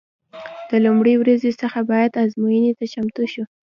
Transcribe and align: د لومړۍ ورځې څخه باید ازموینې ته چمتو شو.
د 0.69 0.71
لومړۍ 0.85 1.15
ورځې 1.19 1.51
څخه 1.61 1.79
باید 1.91 2.19
ازموینې 2.23 2.71
ته 2.77 2.85
چمتو 2.93 3.23
شو. 3.33 3.43